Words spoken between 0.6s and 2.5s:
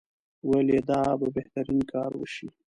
یې دا به بهترین کار وشي.